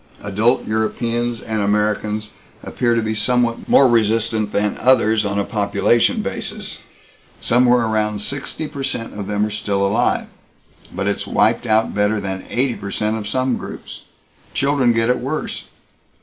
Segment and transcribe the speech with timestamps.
[0.23, 2.31] Adult Europeans and Americans
[2.63, 6.79] appear to be somewhat more resistant than others on a population basis.
[7.39, 10.25] Somewhere around sixty per cent of them are still alive,
[10.91, 14.01] but it's wiped out better than eighty per cent of some groups.
[14.55, 15.65] Children get it worse.